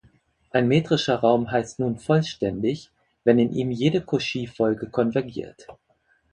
[0.49, 2.89] Ein metrischer Raum heißt nun vollständig,
[3.23, 5.67] wenn in ihm jede Cauchy-Folge konvergiert.